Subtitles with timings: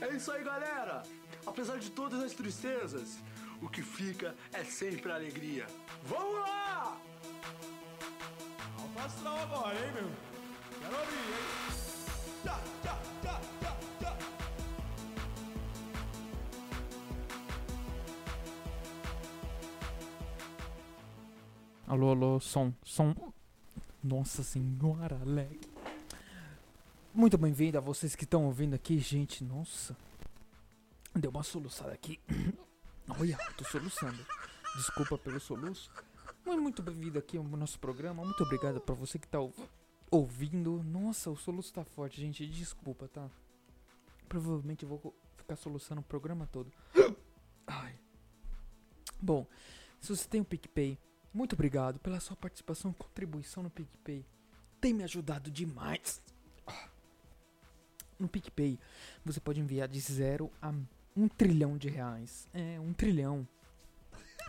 [0.00, 1.02] É isso aí, galera!
[1.46, 3.18] Apesar de todas as tristezas,
[3.60, 5.66] o que fica é sempre a alegria.
[6.04, 7.00] Vamos lá!
[9.04, 10.10] Astral agora, hein, meu?
[10.80, 11.64] Quero ouvir, hein?
[21.86, 23.14] Alô, alô, som, som.
[24.02, 25.63] Nossa senhora, leg.
[27.14, 29.44] Muito bem-vindo a vocês que estão ouvindo aqui, gente.
[29.44, 29.96] Nossa.
[31.14, 32.20] Deu uma soluçada aqui.
[33.20, 34.24] Olha, tô soluçando.
[34.76, 35.90] Desculpa pelo soluço.
[36.44, 38.24] Mas muito bem-vindo aqui ao nosso programa.
[38.24, 39.68] Muito obrigado pra você que tá ouv-
[40.10, 40.82] ouvindo.
[40.82, 42.46] Nossa, o soluço tá forte, gente.
[42.46, 43.30] Desculpa, tá?
[44.28, 46.72] Provavelmente eu vou ficar soluçando o programa todo.
[47.66, 47.94] Ai.
[49.20, 49.46] Bom,
[50.00, 50.98] se você tem o PicPay,
[51.32, 54.26] muito obrigado pela sua participação e contribuição no PicPay.
[54.80, 56.20] Tem me ajudado demais.
[58.24, 58.78] No PicPay,
[59.22, 60.72] você pode enviar de zero a
[61.14, 62.48] um trilhão de reais.
[62.54, 63.46] É, um trilhão.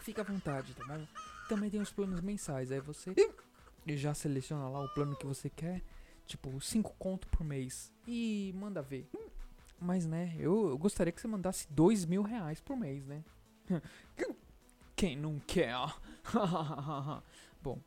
[0.01, 1.05] Fica à vontade, tá bom?
[1.49, 2.71] Também tem os planos mensais.
[2.71, 3.13] Aí você
[3.85, 5.81] já seleciona lá o plano que você quer.
[6.25, 7.91] Tipo, 5 conto por mês.
[8.07, 9.09] E manda ver.
[9.77, 13.25] Mas, né, eu, eu gostaria que você mandasse 2 mil reais por mês, né?
[14.95, 15.75] Quem não quer?
[17.61, 17.81] Bom,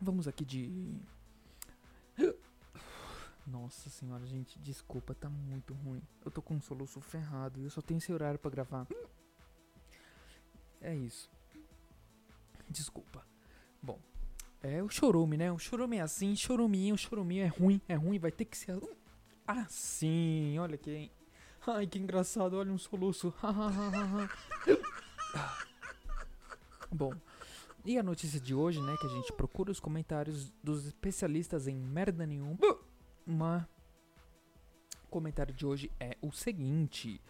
[0.00, 0.94] vamos aqui de.
[3.50, 6.02] Nossa senhora, gente, desculpa, tá muito ruim.
[6.22, 8.86] Eu tô com um soluço ferrado e eu só tenho esse horário pra gravar.
[10.82, 11.30] É isso.
[12.68, 13.26] Desculpa.
[13.82, 13.98] Bom,
[14.62, 15.50] é o chorume, né?
[15.50, 18.78] O chorume é assim, choruminho, choruminho é ruim, é ruim, vai ter que ser
[19.46, 20.58] assim.
[20.58, 21.10] Olha que.
[21.66, 23.32] Ai, que engraçado, olha um soluço.
[26.92, 27.14] Bom,
[27.82, 31.74] e a notícia de hoje, né, que a gente procura os comentários dos especialistas em
[31.74, 32.87] merda nenhuma.
[33.28, 33.68] Uma
[35.04, 37.20] o comentário de hoje é o seguinte: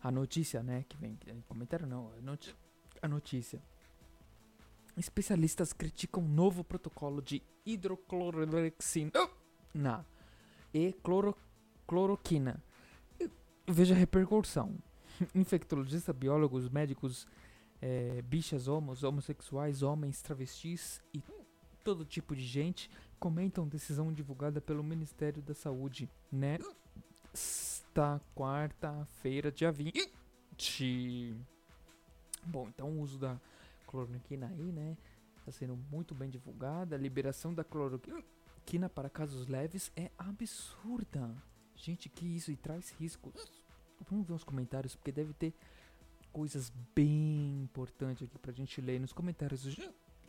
[0.00, 3.60] a notícia, né, que vem, comentário não, a, a notícia.
[4.96, 9.12] Especialistas criticam novo protocolo de hidrocloroxina
[10.72, 11.36] e cloro
[11.86, 12.62] cloroquina.
[13.66, 14.76] Veja a repercussão.
[15.34, 17.26] Infectologistas, biólogos, médicos,
[17.80, 21.22] é, bichas homos, homossexuais, homens, travestis e
[21.88, 26.58] todo tipo de gente comentam decisão divulgada pelo Ministério da Saúde, né?
[27.32, 31.34] Esta quarta-feira, dia 20.
[32.44, 33.40] Bom, então o uso da
[33.86, 34.98] cloroquina aí, né?
[35.38, 36.94] Está sendo muito bem divulgada.
[36.94, 41.34] A liberação da cloroquina para casos leves é absurda.
[41.74, 43.62] Gente, que isso e traz riscos.
[44.10, 45.54] Vamos ver os comentários, porque deve ter
[46.34, 49.62] coisas bem importantes aqui pra gente ler nos comentários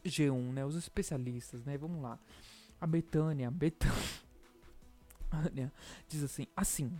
[0.05, 0.65] G1, né?
[0.65, 1.77] Os especialistas, né?
[1.77, 2.19] Vamos lá.
[2.79, 3.93] A Betânia, Betânia
[6.07, 6.91] diz assim: assim,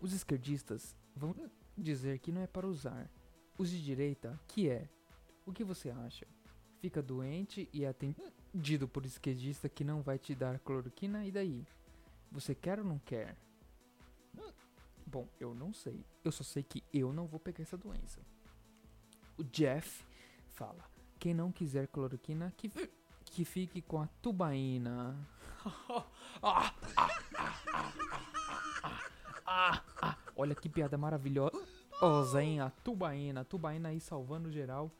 [0.00, 1.34] os esquerdistas vão
[1.76, 3.10] dizer que não é para usar.
[3.56, 4.88] Os de direita, que é.
[5.46, 6.26] O que você acha?
[6.80, 11.64] Fica doente e é atendido por esquerdista que não vai te dar cloroquina e daí?
[12.30, 13.36] Você quer ou não quer?
[15.06, 16.04] Bom, eu não sei.
[16.24, 18.20] Eu só sei que eu não vou pegar essa doença.
[19.38, 20.04] O Jeff
[20.50, 20.84] fala:
[21.24, 22.70] quem não quiser cloroquina, que,
[23.24, 25.16] que fique com a tubaína.
[26.42, 26.74] Ah,
[29.46, 30.18] ah, ah.
[30.36, 32.60] Olha que piada maravilhosa, hein?
[32.60, 33.40] A tubaína.
[33.40, 34.90] A tubaína aí salvando geral.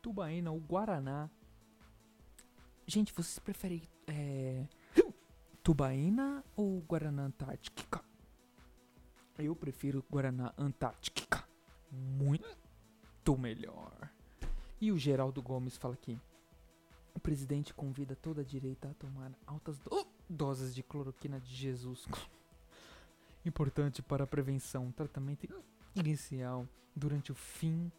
[0.00, 1.28] Tubaína, o Guaraná.
[2.86, 4.68] Gente, vocês preferem é,
[5.62, 8.04] tubaína ou Guaraná Antártica?
[9.36, 11.42] Eu prefiro Guaraná Antártica.
[11.90, 14.12] Muito melhor.
[14.82, 16.18] E o Geraldo Gomes fala aqui.
[17.14, 22.04] O presidente convida toda a direita a tomar altas do- doses de cloroquina de Jesus.
[23.46, 25.46] Importante para a prevenção, tratamento
[25.94, 26.66] inicial
[26.96, 27.92] durante o fim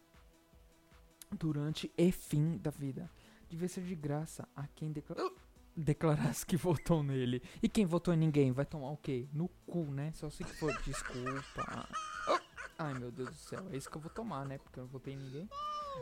[1.39, 3.09] durante e fim da vida.
[3.50, 5.31] Devia ser de graça a quem decla-
[5.75, 7.41] declarasse que votou nele.
[7.62, 9.27] E quem votou em ninguém vai tomar o quê?
[9.33, 10.12] No cu, né?
[10.13, 11.88] Só se for desculpa.
[12.77, 14.57] Ai meu Deus do céu, é isso que eu vou tomar, né?
[14.57, 15.50] Porque eu não votei em ninguém.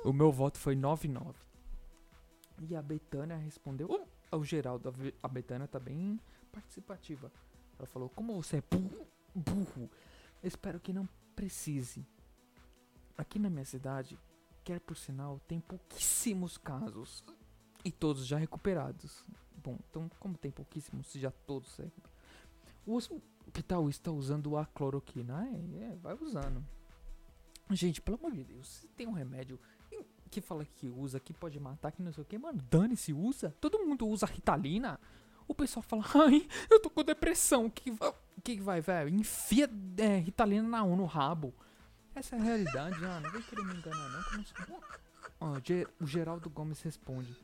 [0.04, 1.36] O meu voto foi 9-9.
[2.70, 4.88] E a Betânia respondeu ao Geraldo.
[4.90, 6.20] A Ve- A Betânia tá bem
[6.52, 7.32] participativa.
[7.78, 9.90] Ela falou: Como você é burro, burro,
[10.44, 12.06] espero que não precise.
[13.18, 14.18] Aqui na minha cidade,
[14.64, 17.24] quer por sinal, tem pouquíssimos casos.
[17.84, 19.24] E todos já recuperados.
[19.58, 21.88] Bom, então, como tem pouquíssimos, se já todos é.
[22.86, 25.48] O hospital está usando a cloroquina.
[25.48, 26.64] É, é, vai usando.
[27.72, 29.60] Gente, pelo amor de Deus, se tem um remédio
[30.32, 33.54] que fala que usa, que pode matar, que não sei o que, mano, dane-se, usa.
[33.60, 35.00] Todo mundo usa Ritalina.
[35.48, 37.66] O pessoal fala, ai, eu tô com depressão.
[37.68, 37.92] O que,
[38.56, 39.10] que vai, velho?
[39.10, 41.54] Enfia é, Ritalina na, no rabo.
[42.16, 46.82] Essa é a realidade, ah, não vem querer me enganar não, que o Geraldo Gomes
[46.82, 47.36] responde.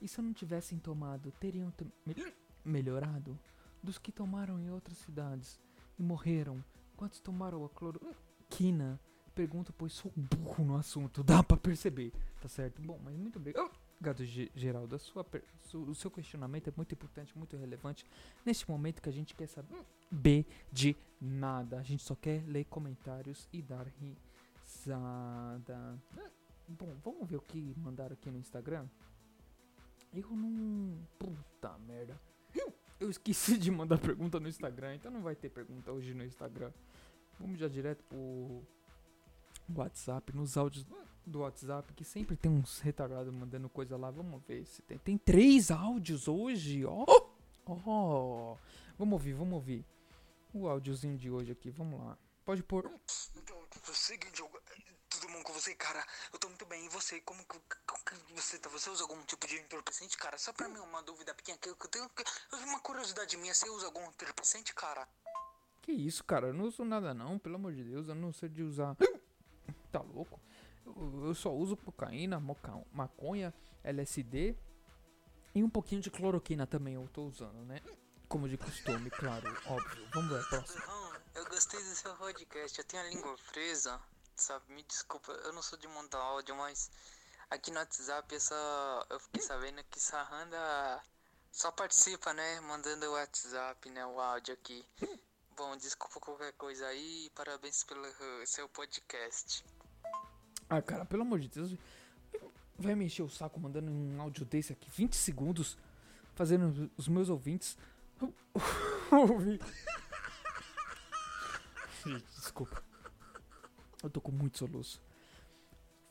[0.00, 2.32] E se eu não tivessem tomado, teriam te- me-
[2.64, 3.38] melhorado?
[3.82, 5.58] Dos que tomaram em outras cidades
[5.98, 6.62] e morreram,
[6.96, 9.00] quantos tomaram a cloroquina?
[9.34, 12.82] Pergunto, pois sou burro no assunto, dá pra perceber, tá certo?
[12.82, 13.70] Bom, mas muito obrigado,
[14.18, 14.98] Ge- Geraldo.
[14.98, 15.24] Sua,
[15.74, 18.04] o seu questionamento é muito importante, muito relevante
[18.44, 21.78] neste momento que a gente quer saber de nada.
[21.78, 23.86] A gente só quer ler comentários e dar
[24.66, 25.98] risada.
[26.68, 28.86] Bom, vamos ver o que mandaram aqui no Instagram.
[30.12, 30.98] Eu não.
[31.18, 32.20] Puta merda.
[33.00, 36.70] Eu esqueci de mandar pergunta no Instagram, então não vai ter pergunta hoje no Instagram.
[37.40, 38.62] Vamos já direto pro
[39.68, 40.86] WhatsApp, nos áudios
[41.24, 44.10] do WhatsApp, que sempre tem uns retardados mandando coisa lá.
[44.10, 44.98] Vamos ver se tem.
[44.98, 47.04] Tem três áudios hoje, ó.
[47.66, 48.56] Ó.
[48.98, 49.84] Vamos ouvir, vamos ouvir.
[50.52, 52.18] O áudiozinho de hoje aqui, vamos lá.
[52.44, 52.90] Pode pôr.
[53.36, 53.56] Então,
[53.88, 54.50] o seguinte, eu,
[55.08, 56.04] tudo bom com você, cara?
[56.32, 56.84] Eu tô muito bem.
[56.84, 57.20] E você?
[57.20, 57.56] Como que,
[58.34, 58.68] você tá?
[58.70, 60.36] Você usa algum tipo de entorpecente, cara?
[60.36, 62.10] Só pra mim uma dúvida pequena que eu que eu tenho.
[62.64, 65.08] Uma curiosidade minha, você usa algum entorpecente, cara?
[65.80, 66.48] Que isso, cara?
[66.48, 68.08] Eu não uso nada não, pelo amor de Deus.
[68.08, 68.96] Eu não sei de usar.
[69.92, 70.40] Tá louco?
[70.86, 73.54] Eu, só uso cocaína, moca- maconha,
[73.84, 74.56] LSD
[75.54, 77.80] e um pouquinho de cloroquina também eu tô usando, né?
[78.28, 80.08] Como de costume, claro, óbvio.
[80.14, 80.82] Vamos ver, próximo.
[80.86, 82.78] Não, eu gostei do seu podcast.
[82.78, 84.00] Eu tenho a língua presa,
[84.34, 84.72] sabe?
[84.72, 86.90] Me desculpa, eu não sou de mandar áudio, mas
[87.50, 89.06] aqui no WhatsApp eu só.
[89.10, 91.02] Eu fiquei sabendo que Sarranda
[91.52, 92.60] só participa, né?
[92.60, 94.04] Mandando o WhatsApp, né?
[94.06, 94.82] O áudio aqui.
[95.54, 98.06] Bom, desculpa qualquer coisa aí parabéns pelo
[98.46, 99.62] seu podcast.
[100.72, 101.76] Ah, cara, pelo amor de Deus.
[102.78, 105.76] Vai me encher o saco mandando um áudio desse aqui, 20 segundos,
[106.34, 107.76] fazendo os meus ouvintes.
[109.12, 109.60] ouvir.
[112.34, 112.82] Desculpa.
[114.02, 115.02] Eu tô com muito soluço.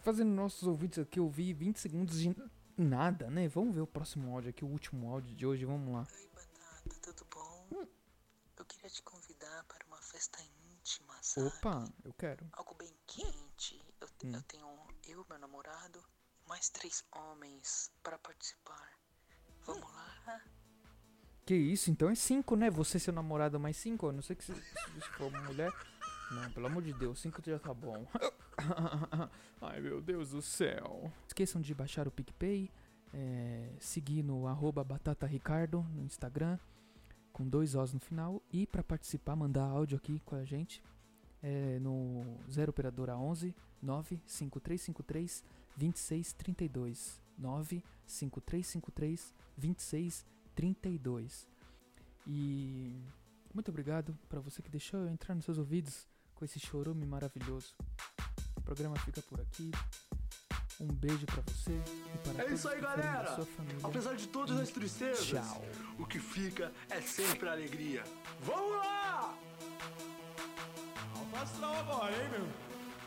[0.02, 2.36] Fazendo nossos ouvintes aqui ouvir 20 segundos de
[2.78, 3.48] nada, né?
[3.48, 6.08] Vamos ver o próximo áudio aqui, o último áudio de hoje, vamos lá.
[6.14, 7.88] Oi, Batata, tudo bom?
[8.58, 10.40] Eu queria te convidar para uma festa
[10.82, 11.48] íntima, sabe?
[11.48, 12.46] Opa, eu quero.
[12.54, 13.80] Algo bem quente.
[14.02, 14.32] Eu, Hum.
[14.34, 14.68] eu tenho
[15.08, 16.04] eu, meu namorado,
[16.48, 18.92] mais três homens para participar.
[19.66, 20.42] Vamos lá?
[21.46, 22.70] Que isso, então é 5, né?
[22.70, 24.10] Você, seu namorado, mais 5.
[24.10, 25.72] A não sei que se, se for uma mulher.
[26.32, 28.06] Não, pelo amor de Deus, 5 já tá bom.
[29.62, 31.12] Ai, meu Deus do céu.
[31.28, 32.72] Esqueçam de baixar o PicPay,
[33.14, 36.58] é, seguir no arroba batataricardo no Instagram,
[37.32, 38.42] com dois Os no final.
[38.52, 40.84] E pra participar, mandar áudio aqui com a gente
[41.42, 45.44] é, no 0 Operadora 11 95353
[45.76, 47.22] 2632.
[47.38, 51.48] 95353 2632.
[52.28, 52.94] E
[53.54, 57.74] muito obrigado pra você que deixou eu entrar nos seus ouvidos com esse chorume maravilhoso.
[58.56, 59.72] O programa fica por aqui.
[60.82, 63.36] Um beijo pra você e para É isso aí, galera.
[63.36, 63.78] sua família.
[63.84, 65.64] Apesar de todas as tristezas, Tchau.
[66.00, 68.04] o que fica é sempre alegria.
[68.42, 69.38] Vamos lá!
[71.16, 72.48] Alfa agora, hein, meu?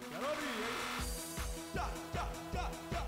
[0.08, 1.04] Quero ouvir, hein?
[1.72, 3.03] Tchá, tchá, tchá, tchá.